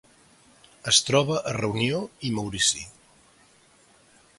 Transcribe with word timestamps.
Es 0.91 1.01
troba 1.09 1.37
a 1.51 1.55
Reunió 1.59 2.01
i 2.31 2.35
Maurici. 2.39 2.87